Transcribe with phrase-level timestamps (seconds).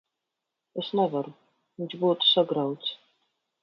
[0.83, 1.35] Es nevaru.
[1.83, 3.01] Viņš būtu sagrauts.